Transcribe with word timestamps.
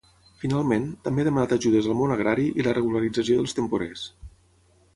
Finalment, 0.43 0.87
també 1.07 1.23
ha 1.23 1.25
demanat 1.27 1.53
ajudes 1.57 1.91
al 1.91 1.95
món 2.01 2.15
agrari 2.15 2.47
i 2.63 2.67
la 2.69 2.75
regularització 2.81 3.39
dels 3.43 3.57
temporers. 3.61 4.09